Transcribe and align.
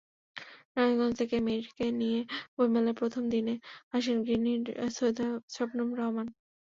নারায়ণগঞ্জ 0.73 1.15
থেকে 1.19 1.35
মেয়েকে 1.39 1.85
নিয়ে 2.01 2.19
বইমেলার 2.55 2.95
প্রথম 3.01 3.23
দিনে 3.33 3.53
আসেন 3.95 4.17
গৃহিণী 4.25 4.51
সৈয়দা 4.97 5.27
শবনম 5.55 5.89
রহমান। 5.99 6.27